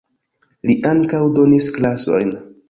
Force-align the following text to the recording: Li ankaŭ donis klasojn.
Li 0.69 0.75
ankaŭ 0.93 1.19
donis 1.37 1.69
klasojn. 1.77 2.35